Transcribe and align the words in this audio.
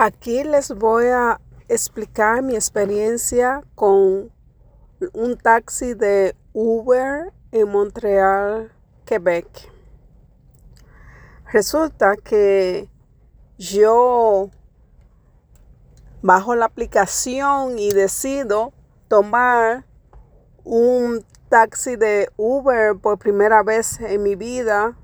Aquí 0.00 0.44
les 0.44 0.70
voy 0.70 1.06
a 1.06 1.40
explicar 1.66 2.40
mi 2.40 2.54
experiencia 2.54 3.64
con 3.74 4.30
un 5.12 5.36
taxi 5.36 5.94
de 5.94 6.36
Uber 6.52 7.32
en 7.50 7.68
Montreal, 7.68 8.70
Quebec. 9.04 9.48
Resulta 11.52 12.14
que 12.14 12.88
yo 13.58 14.50
bajo 16.22 16.54
la 16.54 16.66
aplicación 16.66 17.80
y 17.80 17.90
decido 17.90 18.72
tomar 19.08 19.84
un 20.62 21.24
taxi 21.48 21.96
de 21.96 22.28
Uber 22.36 22.94
por 22.94 23.18
primera 23.18 23.64
vez 23.64 23.98
en 23.98 24.22
mi 24.22 24.36
vida 24.36 24.96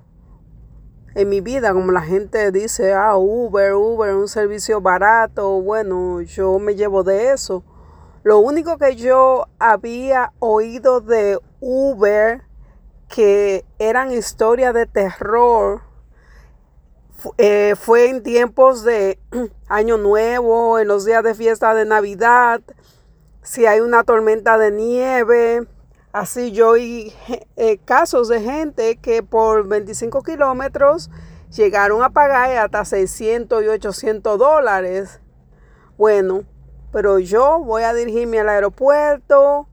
en 1.15 1.29
mi 1.29 1.41
vida, 1.41 1.73
como 1.73 1.93
la 1.93 2.03
gente 2.03 2.51
dice, 2.51 2.93
ah, 2.93 3.17
Uber, 3.17 3.75
Uber, 3.75 4.15
un 4.15 4.29
servicio 4.29 4.81
barato, 4.81 5.61
bueno, 5.63 6.21
yo 6.23 6.59
me 6.59 6.75
llevo 6.75 7.05
de 7.05 7.31
eso. 7.33 7.63
Lo 8.25 8.39
único 8.39 8.79
que 8.79 8.97
yo 8.97 9.47
había 9.59 10.33
oído 10.39 11.01
de 11.01 11.39
Uber 11.61 12.43
que 13.09 13.65
eran 13.79 14.11
historias 14.13 14.75
de 14.75 14.87
terror 14.87 15.83
eh, 17.39 17.75
fue 17.79 18.09
en 18.09 18.23
tiempos 18.23 18.83
de 18.83 19.19
Año 19.69 19.99
Nuevo, 19.99 20.79
en 20.79 20.89
los 20.89 21.05
días 21.05 21.23
de 21.23 21.35
fiesta 21.35 21.75
de 21.75 21.85
Navidad, 21.85 22.61
si 23.43 23.67
hay 23.67 23.81
una 23.81 24.05
tormenta 24.05 24.59
de 24.59 24.71
nieve, 24.71 25.67
Así 26.15 26.53
yo 26.53 26.69
oí 26.69 27.13
eh, 27.57 27.79
casos 27.85 28.29
de 28.29 28.41
gente 28.41 28.99
que 28.99 29.25
por 29.25 29.67
25 29.67 30.23
kilómetros 30.23 31.11
llegaron 31.51 32.05
a 32.05 32.11
pagar 32.11 32.57
hasta 32.57 32.85
600 32.85 33.65
y 33.65 33.67
800 33.67 34.39
dólares. 34.39 35.21
Bueno, 35.99 36.45
pero 36.93 37.19
yo 37.19 37.59
voy 37.59 37.83
a 37.83 37.93
dirigirme 37.93 38.39
al 38.39 38.49
aeropuerto. 38.49 39.67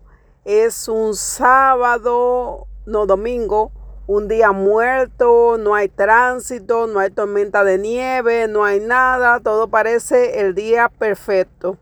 Es 0.44 0.88
un 0.88 1.14
sábado, 1.14 2.66
no 2.88 3.06
domingo, 3.06 3.72
un 4.08 4.28
día 4.28 4.52
muerto, 4.52 5.60
no 5.60 5.76
hay 5.76 5.90
tránsito, 5.90 6.88
no 6.88 6.98
hay 7.02 7.12
tormenta 7.12 7.64
de 7.64 7.78
nieve, 7.78 8.48
no 8.48 8.66
hay 8.66 8.80
nada, 8.80 9.42
todo 9.42 9.68
parece 9.68 10.40
el 10.40 10.56
día 10.56 10.90
perfecto. 10.90 11.78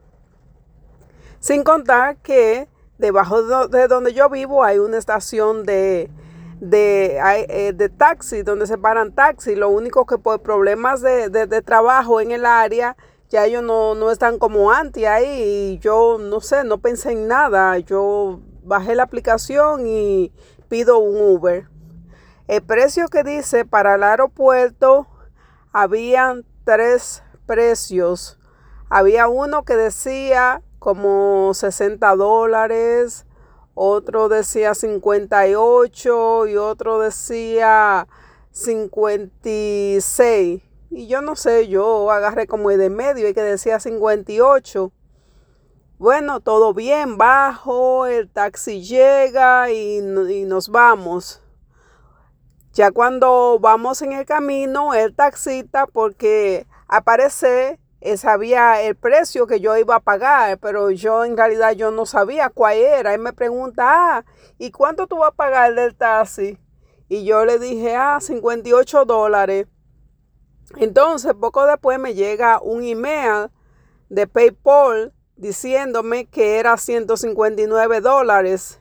Sin 1.40 1.64
contar 1.64 2.18
que 2.18 2.68
debajo 3.00 3.68
de 3.68 3.88
donde 3.88 4.14
yo 4.14 4.30
vivo 4.30 4.64
hay 4.64 4.78
una 4.78 4.98
estación 4.98 5.64
de, 5.64 6.12
de, 6.60 7.18
eh, 7.18 7.74
de 7.74 7.90
taxi, 7.90 8.44
donde 8.44 8.68
se 8.68 8.78
paran 8.78 9.14
taxis. 9.14 9.58
Lo 9.58 9.70
único 9.70 10.06
que 10.06 10.18
por 10.18 10.42
problemas 10.42 11.02
de, 11.02 11.30
de, 11.30 11.62
trabajo 11.62 12.22
en 12.22 12.32
el 12.32 12.46
área, 12.46 12.98
ya 13.30 13.46
ellos 13.46 13.64
no, 13.64 13.96
no 13.96 14.12
están 14.12 14.38
como 14.38 14.72
antes 14.72 15.06
ahí. 15.08 15.74
Y 15.74 15.80
yo 15.80 16.18
no 16.20 16.42
sé, 16.42 16.64
no 16.66 16.80
pensé 16.80 17.14
en 17.14 17.28
nada. 17.28 17.80
Yo 17.80 18.42
bajé 18.64 18.96
la 18.96 19.04
aplicación 19.04 19.88
y 19.88 20.32
pido 20.68 21.00
un 21.00 21.36
Uber. 21.36 21.68
El 22.48 22.62
precio 22.62 23.08
que 23.08 23.24
dice 23.24 23.64
para 23.64 23.96
el 23.96 24.04
aeropuerto, 24.04 25.08
habían 25.72 26.44
tres 26.66 27.24
precios. 27.46 28.40
Había 28.90 29.28
uno 29.28 29.64
que 29.64 29.76
decía 29.76 30.64
como 30.80 31.54
60 31.54 32.16
dólares, 32.16 33.26
otro 33.76 34.30
decía 34.30 34.74
58 34.74 36.48
y 36.48 36.58
otro 36.58 37.00
decía 37.00 38.08
56. 38.52 40.62
Y 40.92 41.08
yo 41.08 41.22
no 41.22 41.36
sé, 41.36 41.68
yo 41.68 42.12
agarré 42.12 42.48
como 42.48 42.72
el 42.72 42.80
de 42.80 42.90
medio 42.90 43.30
y 43.30 43.34
que 43.34 43.42
decía 43.42 43.80
58. 43.80 44.92
Bueno, 45.98 46.40
todo 46.40 46.74
bien, 46.74 47.18
bajo, 47.18 48.06
el 48.06 48.30
taxi 48.30 48.82
llega 48.82 49.70
y, 49.70 49.98
y 49.98 50.46
nos 50.46 50.70
vamos. 50.70 51.42
Ya 52.74 52.92
cuando 52.92 53.60
vamos 53.60 54.02
en 54.02 54.14
el 54.14 54.26
camino, 54.26 54.94
el 54.94 55.14
taxista, 55.14 55.88
porque 55.88 56.66
aparece 56.88 57.80
sabía 58.18 58.82
el 58.82 58.96
precio 58.96 59.46
que 59.46 59.60
yo 59.60 59.78
iba 59.78 59.96
a 59.96 60.00
pagar, 60.00 60.58
pero 60.60 60.90
yo 60.92 61.26
en 61.26 61.36
realidad 61.36 61.74
yo 61.74 61.92
no 61.92 62.06
sabía 62.06 62.50
cuál 62.50 62.78
era. 62.78 63.14
Él 63.14 63.20
me 63.20 63.34
pregunta, 63.34 64.18
ah, 64.18 64.26
¿y 64.58 64.72
cuánto 64.72 65.08
tú 65.08 65.18
vas 65.18 65.30
a 65.30 65.36
pagar 65.36 65.76
del 65.76 65.96
taxi? 65.96 66.58
Y 67.10 67.26
yo 67.26 67.46
le 67.46 67.60
dije, 67.60 67.96
ah, 67.96 68.20
58 68.22 69.06
dólares. 69.06 69.68
Entonces, 70.78 71.34
poco 71.34 71.66
después 71.66 72.00
me 72.00 72.14
llega 72.14 72.62
un 72.62 72.84
email 72.84 73.50
de 74.10 74.28
PayPal 74.28 75.14
diciéndome 75.36 76.26
que 76.26 76.60
era 76.60 76.78
159 76.78 78.02
dólares. 78.02 78.80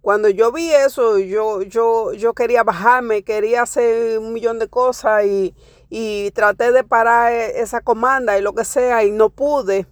Cuando 0.00 0.28
yo 0.30 0.50
vi 0.50 0.72
eso, 0.72 1.18
yo, 1.18 1.62
yo, 1.62 2.12
yo 2.14 2.32
quería 2.32 2.62
bajarme, 2.62 3.22
quería 3.22 3.62
hacer 3.62 4.18
un 4.18 4.32
millón 4.32 4.58
de 4.58 4.68
cosas 4.68 5.26
y, 5.26 5.54
y 5.90 6.30
traté 6.30 6.70
de 6.70 6.84
parar 6.84 7.32
e, 7.32 7.60
esa 7.60 7.80
comanda 7.80 8.38
y 8.38 8.42
lo 8.42 8.54
que 8.54 8.64
sea 8.64 9.04
y 9.04 9.10
no 9.10 9.28
pude. 9.28 9.86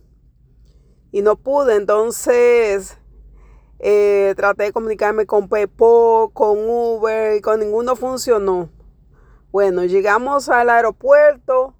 Y 1.10 1.22
no 1.22 1.36
pude, 1.36 1.74
entonces 1.74 2.98
eh, 3.80 4.34
traté 4.36 4.64
de 4.64 4.72
comunicarme 4.72 5.26
con 5.26 5.48
PayPal, 5.48 6.32
con 6.32 6.58
Uber 6.58 7.36
y 7.36 7.40
con 7.40 7.60
ninguno 7.60 7.96
funcionó. 7.96 8.70
Bueno, 9.50 9.84
llegamos 9.84 10.48
al 10.48 10.70
aeropuerto 10.70 11.74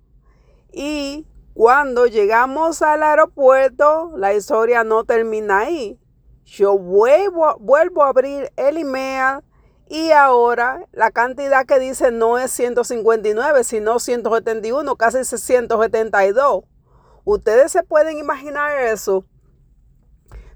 y 0.73 1.27
cuando 1.55 2.07
llegamos 2.07 2.83
al 2.83 3.03
aeropuerto 3.03 4.13
la 4.17 4.35
historia 4.35 4.85
no 4.85 5.05
termina 5.05 5.61
ahí. 5.61 6.01
Yo 6.45 6.79
vuelvo, 6.79 7.57
vuelvo 7.61 8.03
a 8.03 8.09
abrir 8.09 8.51
el 8.57 8.79
email 8.79 9.43
y 9.89 10.11
ahora 10.13 10.87
la 10.93 11.11
cantidad 11.11 11.65
que 11.65 11.79
dice 11.79 12.11
no 12.11 12.39
es 12.39 12.51
159, 12.53 13.65
sino 13.65 13.99
171, 13.99 14.97
casi 14.97 15.25
172. 15.25 16.65
Ustedes 17.25 17.73
se 17.73 17.83
pueden 17.83 18.19
imaginar 18.19 18.79
eso. 18.79 19.25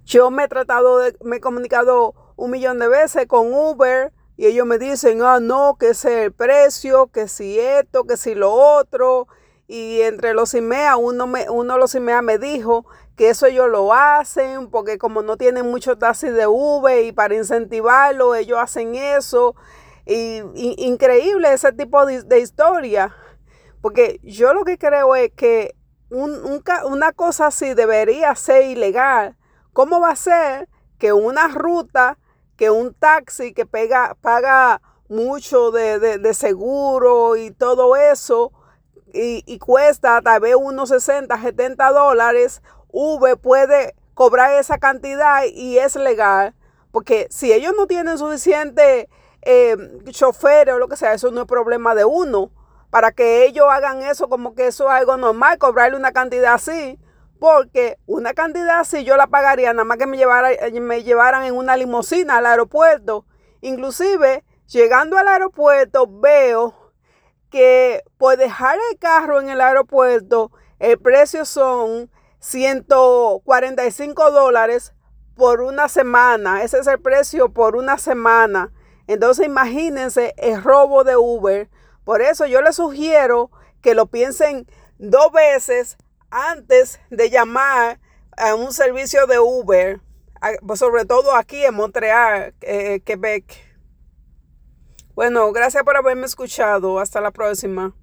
Yo 0.04 0.30
me 0.30 0.44
he 0.44 0.48
tratado 0.48 0.98
de, 0.98 1.16
me 1.22 1.36
he 1.36 1.40
comunicado 1.40 2.14
un 2.36 2.50
millón 2.50 2.78
de 2.78 2.88
veces 2.88 3.26
con 3.26 3.52
Uber 3.52 4.12
y 4.36 4.46
ellos 4.46 4.66
me 4.66 4.78
dicen, 4.78 5.22
ah, 5.22 5.38
no, 5.40 5.76
que 5.78 5.90
es 5.90 6.04
el 6.04 6.32
precio, 6.32 7.06
que 7.08 7.28
si 7.28 7.58
esto, 7.58 8.04
que 8.04 8.16
si 8.16 8.34
lo 8.34 8.52
otro. 8.52 9.28
Y 9.66 10.02
entre 10.02 10.34
los 10.34 10.54
IMEA, 10.54 10.96
uno, 10.96 11.26
me, 11.26 11.48
uno 11.48 11.74
de 11.74 11.80
los 11.80 11.94
IMEA 11.94 12.20
me 12.20 12.38
dijo 12.38 12.84
que 13.16 13.30
eso 13.30 13.46
ellos 13.46 13.68
lo 13.68 13.92
hacen 13.92 14.70
porque 14.70 14.98
como 14.98 15.22
no 15.22 15.36
tienen 15.36 15.70
mucho 15.70 15.96
taxis 15.96 16.32
de 16.32 16.46
V 16.46 17.04
y 17.04 17.12
para 17.12 17.34
incentivarlo, 17.34 18.34
ellos 18.34 18.58
hacen 18.60 18.94
eso. 18.94 19.54
Y, 20.04 20.42
increíble 20.78 21.52
ese 21.52 21.72
tipo 21.72 22.04
de, 22.06 22.40
historia. 22.40 23.14
Porque 23.80 24.20
yo 24.22 24.54
lo 24.54 24.64
que 24.64 24.78
creo 24.78 25.14
es 25.14 25.32
que 25.32 25.74
una 26.10 27.12
cosa 27.12 27.46
así 27.46 27.74
debería 27.74 28.34
ser 28.34 28.64
ilegal. 28.64 29.36
¿Cómo 29.72 30.00
va 30.00 30.10
a 30.10 30.16
ser 30.16 30.68
que 30.98 31.12
una 31.12 31.48
ruta, 31.48 32.18
que 32.56 32.70
un 32.70 32.94
taxi 32.94 33.54
que 33.54 33.66
pega, 33.66 34.16
paga 34.20 34.82
mucho 35.08 35.70
de, 35.70 36.18
de 36.18 36.34
seguro 36.34 37.36
y 37.36 37.50
todo 37.50 37.96
eso, 37.96 38.52
y, 39.12 39.42
y, 39.46 39.58
cuesta 39.58 40.20
tal 40.22 40.40
vez 40.40 40.54
unos 40.54 40.88
60, 40.88 41.40
70 41.40 41.90
dólares, 41.90 42.62
V 42.88 43.36
puede 43.36 43.94
cobrar 44.14 44.52
esa 44.52 44.78
cantidad 44.78 45.44
y 45.44 45.78
es 45.78 45.96
legal. 45.96 46.54
Porque 46.90 47.26
si 47.30 47.52
ellos 47.52 47.72
no 47.76 47.86
tienen 47.86 48.18
suficiente 48.18 49.08
eh, 49.40 49.76
choferes 50.10 50.74
o 50.74 50.78
lo 50.78 50.88
que 50.88 50.96
sea, 50.96 51.14
eso 51.14 51.30
no 51.30 51.42
es 51.42 51.46
problema 51.46 51.94
de 51.94 52.04
uno. 52.04 52.50
Para 52.90 53.12
que 53.12 53.46
ellos 53.46 53.66
hagan 53.70 54.02
eso 54.02 54.28
como 54.28 54.54
que 54.54 54.66
eso 54.66 54.84
es 54.84 54.92
algo 54.92 55.16
normal, 55.16 55.58
cobrarle 55.58 55.96
una 55.96 56.12
cantidad 56.12 56.54
así. 56.54 56.98
Porque 57.40 57.98
una 58.06 58.34
cantidad 58.34 58.80
así 58.80 59.02
yo 59.04 59.16
la 59.16 59.26
pagaría 59.26 59.72
nada 59.72 59.84
más 59.84 59.98
que 59.98 60.06
me, 60.06 60.16
llevara, 60.16 60.50
me 60.80 61.02
llevaran 61.02 61.44
en 61.44 61.56
una 61.56 61.76
limusina 61.76 62.36
al 62.36 62.46
aeropuerto. 62.46 63.24
Inclusive, 63.62 64.44
llegando 64.68 65.16
al 65.16 65.26
aeropuerto, 65.26 66.06
veo 66.06 66.81
que 67.52 68.02
por 68.16 68.36
dejar 68.38 68.78
el 68.90 68.98
carro 68.98 69.40
en 69.40 69.50
el 69.50 69.60
aeropuerto, 69.60 70.50
el 70.80 70.98
precio 70.98 71.44
son 71.44 72.10
145 72.40 74.30
dólares 74.32 74.94
por 75.36 75.60
una 75.60 75.88
semana. 75.88 76.64
Ese 76.64 76.78
es 76.78 76.86
el 76.86 77.00
precio 77.00 77.50
por 77.50 77.76
una 77.76 77.98
semana. 77.98 78.72
Entonces 79.06 79.46
imagínense 79.46 80.34
el 80.38 80.62
robo 80.62 81.04
de 81.04 81.16
Uber. 81.16 81.68
Por 82.04 82.22
eso 82.22 82.46
yo 82.46 82.62
les 82.62 82.76
sugiero 82.76 83.50
que 83.82 83.94
lo 83.94 84.06
piensen 84.06 84.66
dos 84.98 85.30
veces 85.30 85.98
antes 86.30 87.00
de 87.10 87.28
llamar 87.28 88.00
a 88.36 88.54
un 88.54 88.72
servicio 88.72 89.26
de 89.26 89.38
Uber, 89.38 90.00
sobre 90.74 91.04
todo 91.04 91.36
aquí 91.36 91.62
en 91.64 91.74
Montreal, 91.74 92.54
eh, 92.62 93.00
Quebec. 93.04 93.71
Bueno, 95.14 95.52
gracias 95.52 95.84
por 95.84 95.96
haberme 95.96 96.26
escuchado. 96.26 96.98
Hasta 96.98 97.20
la 97.20 97.30
próxima. 97.30 97.94